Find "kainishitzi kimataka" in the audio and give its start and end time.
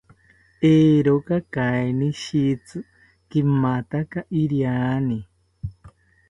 1.53-4.19